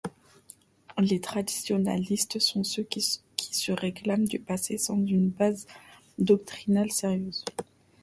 Les 0.97 1.21
traditionalistes 1.21 2.39
sont 2.39 2.63
ceux 2.63 2.81
qui 2.81 3.19
se 3.39 3.71
réclament 3.71 4.27
du 4.27 4.39
passé 4.39 4.79
sans 4.79 4.97
une 4.97 5.29
base 5.29 5.67
doctrinale 6.17 6.89
sérieuse. 6.91 7.45